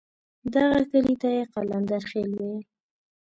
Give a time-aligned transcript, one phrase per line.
[0.53, 2.61] دغه کلي ته یې قلندرخېل ویل.